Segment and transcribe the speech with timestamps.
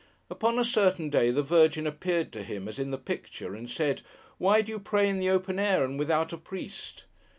[0.31, 4.01] Upon a certain day, the Virgin appeared to him, as in the picture, and said,
[4.39, 7.05] 'Why do you pray in the open air, and without a priest?